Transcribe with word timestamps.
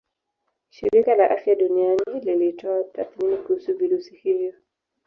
Shirika 0.69 1.15
la 1.15 1.25
Afya 1.29 1.55
Duniani 1.55 2.19
lilitoa 2.21 2.83
tathmini 2.83 3.37
kuhusu 3.37 3.73
virusi 3.77 4.15
hivyo 4.15 4.53